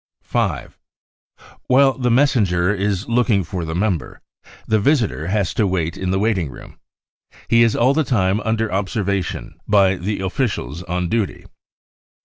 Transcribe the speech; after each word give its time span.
5. 0.23 0.79
While 1.67 1.95
the 1.95 2.09
messenger 2.09 2.73
is 2.73 3.07
looking 3.07 3.43
for 3.43 3.65
the 3.65 3.75
member, 3.75 4.19
the 4.65 4.79
visitor 4.79 5.27
has 5.27 5.53
to 5.53 5.67
wait 5.67 5.95
in 5.95 6.09
the 6.09 6.17
waiting 6.17 6.49
room. 6.49 6.79
He 7.47 7.61
is 7.61 7.75
all 7.75 7.93
the 7.93 8.03
time 8.03 8.39
under 8.39 8.71
observation 8.73 9.59
by 9.67 9.97
the 9.97 10.21
officials 10.21 10.81
on 10.81 11.07
duty. 11.07 11.45